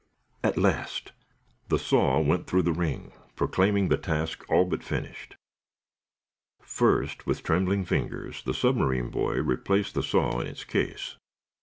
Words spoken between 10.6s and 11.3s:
case.